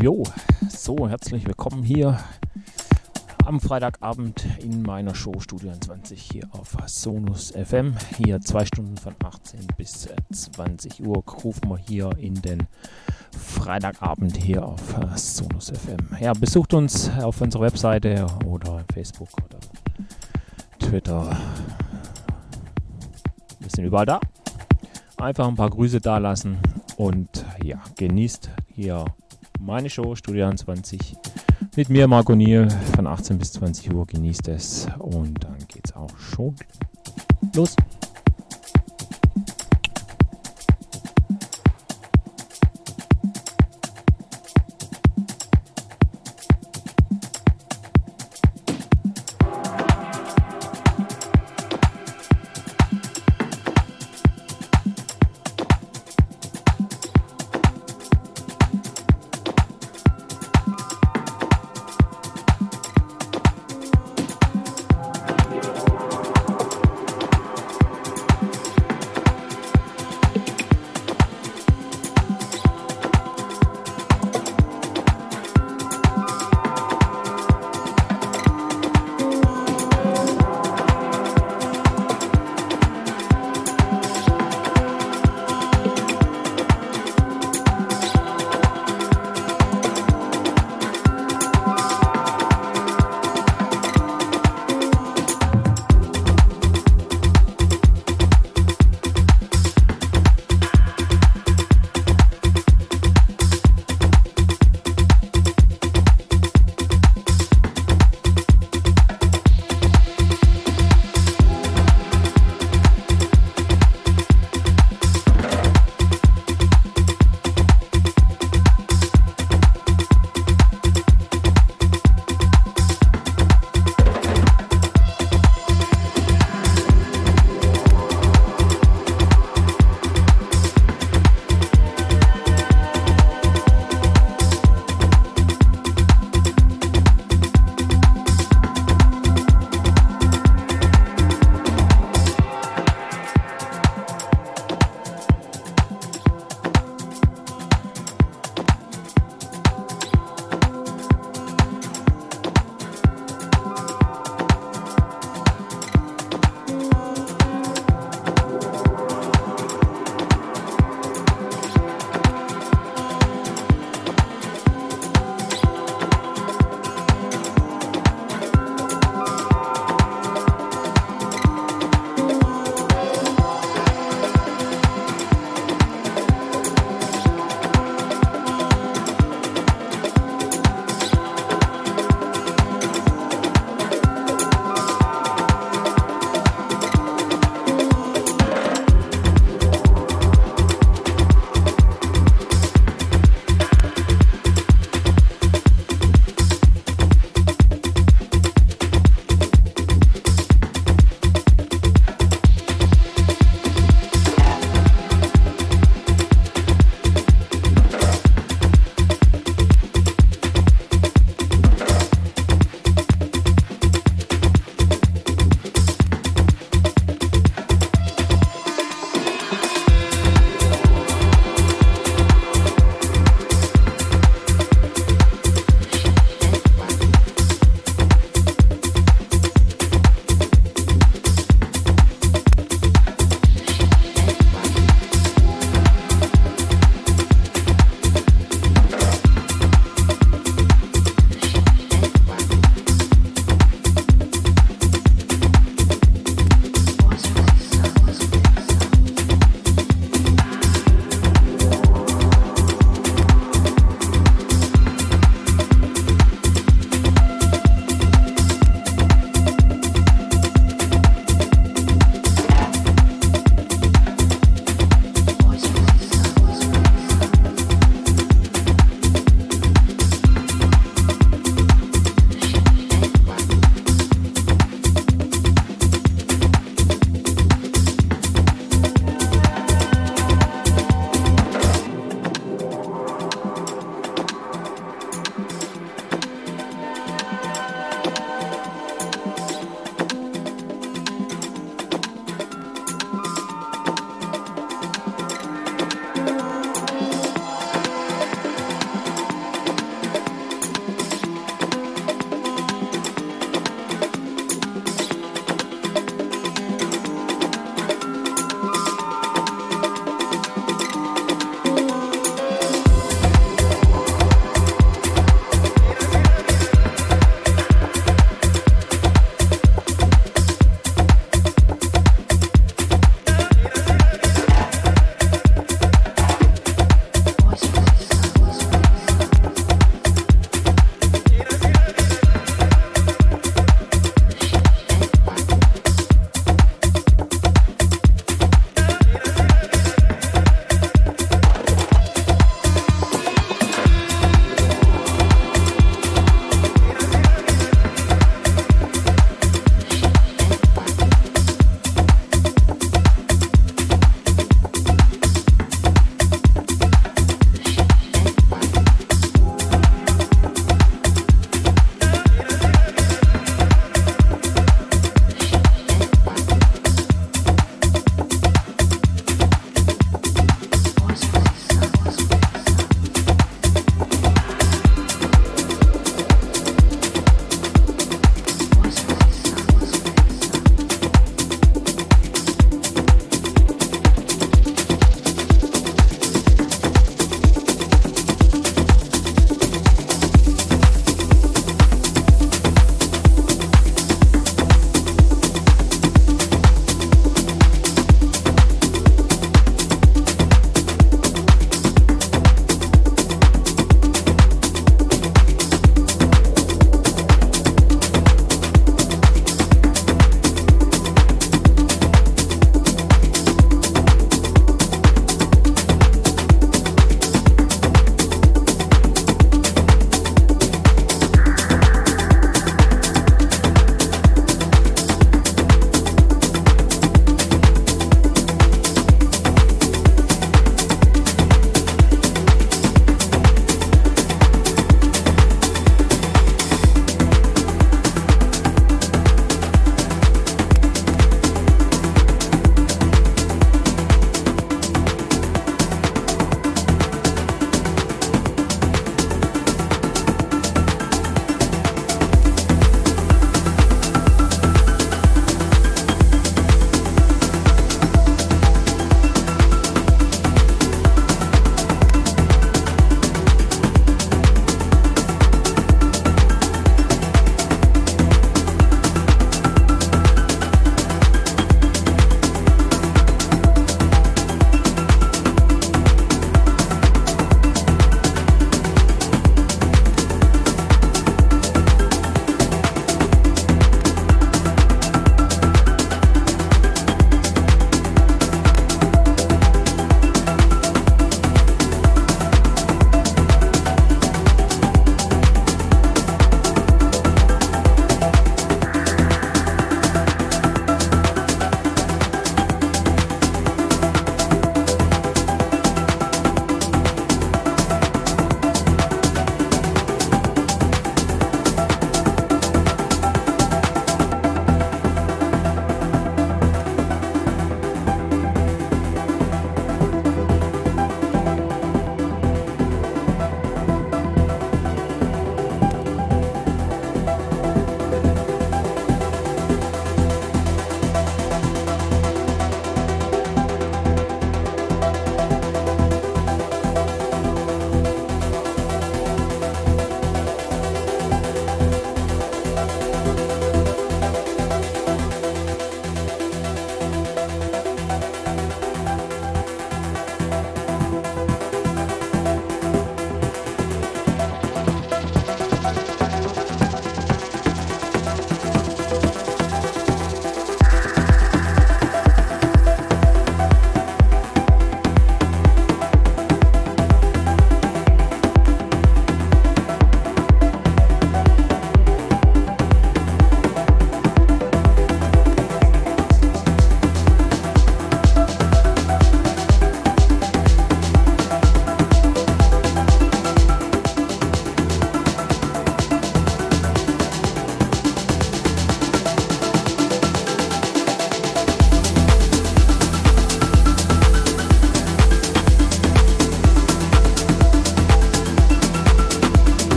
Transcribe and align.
Jojo, 0.00 0.22
so 0.68 1.08
herzlich 1.08 1.44
willkommen 1.44 1.82
hier 1.82 2.20
am 3.44 3.58
Freitagabend 3.58 4.46
in 4.62 4.82
meiner 4.82 5.12
Show 5.12 5.40
Studio 5.40 5.72
20 5.72 6.20
hier 6.20 6.48
auf 6.52 6.76
Sonus 6.86 7.50
FM. 7.50 7.94
Hier 8.16 8.40
zwei 8.40 8.64
Stunden 8.64 8.96
von 8.96 9.16
18 9.24 9.66
bis 9.76 10.08
20 10.30 11.04
Uhr 11.04 11.24
rufen 11.42 11.68
wir 11.68 11.78
hier 11.78 12.10
in 12.18 12.34
den 12.34 12.68
Freitagabend 13.36 14.36
hier 14.36 14.64
auf 14.64 14.94
Sonus 15.16 15.70
FM. 15.70 16.16
Ja, 16.20 16.32
besucht 16.32 16.74
uns 16.74 17.10
auf 17.20 17.40
unserer 17.40 17.62
Webseite 17.62 18.24
oder 18.46 18.84
Facebook 18.92 19.30
oder 19.44 19.58
Twitter. 20.78 21.36
Wir 23.58 23.70
sind 23.74 23.84
überall 23.84 24.06
da. 24.06 24.20
Einfach 25.16 25.48
ein 25.48 25.56
paar 25.56 25.70
Grüße 25.70 26.00
da 26.00 26.18
lassen 26.18 26.58
und 26.96 27.44
ja, 27.64 27.82
genießt 27.96 28.50
hier 28.68 29.04
meine 29.68 29.90
Show 29.90 30.14
Studio 30.14 30.50
20 30.50 31.14
mit 31.76 31.90
mir, 31.90 32.08
Marco 32.08 32.34
Niel, 32.34 32.68
von 32.96 33.06
18 33.06 33.36
bis 33.36 33.52
20 33.52 33.92
Uhr. 33.92 34.06
Genießt 34.06 34.48
es 34.48 34.88
und 34.98 35.44
dann 35.44 35.57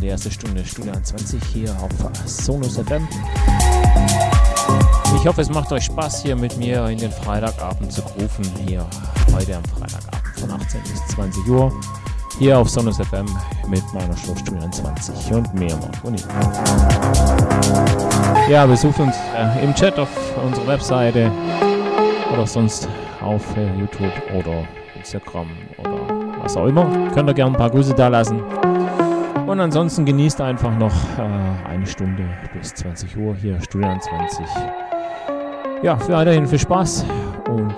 die 0.00 0.06
erste 0.06 0.30
Stunde 0.30 0.64
Studio 0.64 0.92
20 1.02 1.42
hier 1.52 1.70
auf 1.80 1.90
Sonus 2.24 2.78
FM. 2.78 3.06
Ich 5.16 5.26
hoffe, 5.26 5.40
es 5.40 5.50
macht 5.50 5.72
euch 5.72 5.84
Spaß, 5.84 6.22
hier 6.22 6.36
mit 6.36 6.56
mir 6.56 6.86
in 6.86 6.98
den 6.98 7.10
Freitagabend 7.10 7.92
zu 7.92 8.02
rufen. 8.02 8.44
Hier 8.66 8.86
heute 9.34 9.56
am 9.56 9.64
Freitagabend 9.64 10.38
von 10.38 10.50
18 10.52 10.82
bis 10.82 11.06
20 11.08 11.48
Uhr. 11.48 11.72
Hier 12.38 12.58
auf 12.58 12.70
Sonus 12.70 12.98
FM 12.98 13.26
mit 13.68 13.82
meiner 13.92 14.16
Show 14.16 14.36
Studio 14.36 14.68
20 14.70 15.32
und 15.32 15.54
mir, 15.54 15.76
Marconi. 15.76 16.18
Ja, 18.48 18.66
besucht 18.66 19.00
uns 19.00 19.16
äh, 19.36 19.64
im 19.64 19.74
Chat 19.74 19.98
auf 19.98 20.08
unserer 20.44 20.66
Webseite 20.68 21.32
oder 22.32 22.46
sonst 22.46 22.88
auf 23.20 23.42
äh, 23.56 23.74
YouTube 23.78 24.12
oder 24.34 24.64
Instagram 24.94 25.48
oder 25.78 25.98
was 26.40 26.56
auch 26.56 26.66
immer. 26.66 26.84
Könnt 27.12 27.28
ihr 27.28 27.34
gerne 27.34 27.52
ein 27.52 27.58
paar 27.58 27.70
Grüße 27.70 27.94
da 27.94 28.08
lassen. 28.08 28.40
Und 29.48 29.60
ansonsten 29.60 30.04
genießt 30.04 30.42
einfach 30.42 30.76
noch 30.76 30.92
äh, 31.18 31.22
eine 31.66 31.86
Stunde 31.86 32.22
bis 32.52 32.74
20 32.74 33.16
Uhr 33.16 33.34
hier, 33.34 33.58
Studio 33.62 33.96
20. 33.98 34.44
Ja, 35.82 35.98
weiterhin 36.10 36.46
viel 36.46 36.58
Spaß 36.58 37.06
und 37.48 37.74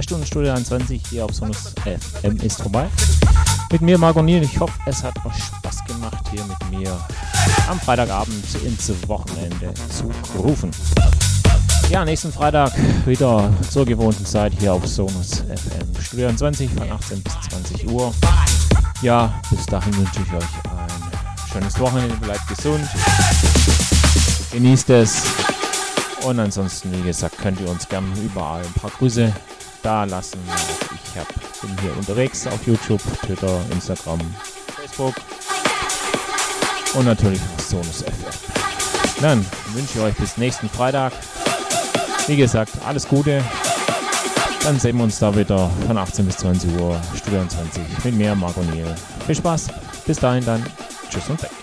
Stunden 0.00 0.24
Studio 0.24 0.52
21 0.52 1.02
hier 1.10 1.26
auf 1.26 1.34
Sonus 1.34 1.74
FM 1.84 2.36
ist 2.38 2.62
vorbei. 2.62 2.88
Mit 3.70 3.82
mir 3.82 3.98
Marco 3.98 4.22
Niel. 4.22 4.42
Ich 4.42 4.58
hoffe, 4.58 4.72
es 4.86 5.02
hat 5.02 5.14
euch 5.26 5.34
Spaß 5.34 5.84
gemacht, 5.84 6.24
hier 6.30 6.42
mit 6.44 6.80
mir 6.80 6.98
am 7.68 7.78
Freitagabend 7.78 8.42
ins 8.64 8.90
Wochenende 9.06 9.74
zu 9.90 10.10
rufen. 10.38 10.70
Ja, 11.90 12.06
nächsten 12.06 12.32
Freitag 12.32 12.72
wieder 13.04 13.52
zur 13.70 13.84
gewohnten 13.84 14.24
Zeit 14.24 14.54
hier 14.58 14.72
auf 14.72 14.86
Sonus 14.86 15.40
FM 15.40 16.02
Studio 16.02 16.28
21 16.28 16.70
von 16.70 16.90
18 16.90 17.22
bis 17.22 17.32
20 17.50 17.88
Uhr. 17.90 18.14
Ja, 19.02 19.42
bis 19.50 19.66
dahin 19.66 19.94
wünsche 19.98 20.20
ich 20.26 20.32
euch 20.32 20.70
ein 20.70 21.52
schönes 21.52 21.78
Wochenende. 21.78 22.14
Bleibt 22.16 22.48
gesund. 22.48 22.88
Genießt 24.52 24.88
es. 24.90 25.24
Und 26.24 26.38
ansonsten, 26.38 26.92
wie 26.92 27.02
gesagt, 27.02 27.36
könnt 27.36 27.60
ihr 27.60 27.68
uns 27.68 27.86
gerne 27.88 28.06
überall 28.24 28.62
ein 28.62 28.80
paar 28.80 28.90
Grüße 28.90 29.32
da 29.82 30.04
lassen. 30.04 30.38
Ich 31.04 31.18
hab, 31.18 31.28
bin 31.60 31.76
hier 31.80 31.96
unterwegs 31.96 32.46
auf 32.46 32.66
YouTube, 32.66 33.02
Twitter, 33.24 33.60
Instagram, 33.70 34.20
Facebook 34.76 35.14
und 36.94 37.04
natürlich 37.04 37.40
auf 37.56 37.64
Sonus 37.64 38.02
FM. 38.02 39.22
Dann 39.22 39.46
wünsche 39.72 39.98
ich 39.98 40.04
euch 40.04 40.14
bis 40.16 40.36
nächsten 40.36 40.68
Freitag. 40.68 41.12
Wie 42.26 42.36
gesagt, 42.36 42.72
alles 42.86 43.06
Gute. 43.06 43.42
Dann 44.64 44.78
sehen 44.78 44.96
wir 44.96 45.04
uns 45.04 45.18
da 45.18 45.34
wieder 45.34 45.70
von 45.86 45.98
18 45.98 46.24
bis 46.24 46.36
20 46.38 46.78
Uhr, 46.78 47.00
Studio 47.16 47.44
20 47.46 48.04
mit 48.04 48.14
mir, 48.14 48.34
Marco 48.34 48.62
Niel. 48.62 48.94
Viel 49.26 49.34
Spaß. 49.34 49.68
Bis 50.06 50.18
dahin 50.18 50.44
dann. 50.44 50.64
Tschüss 51.10 51.28
und 51.28 51.42
weg. 51.42 51.61